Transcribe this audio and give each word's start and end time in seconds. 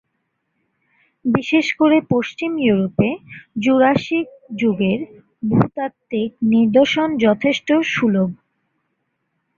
বিশেষ 1.25 1.67
করে 1.73 1.97
পশ্চিম 2.13 2.51
ইউরোপে 2.59 3.09
জুরাসিক 3.59 4.27
যুগের 4.59 4.99
ভূতাত্ত্বিক 5.43 6.31
নিদর্শন 6.51 7.09
যথেষ্ট 7.25 7.67
সুলভ। 7.93 8.29